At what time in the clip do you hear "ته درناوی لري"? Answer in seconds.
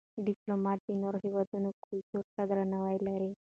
2.35-3.31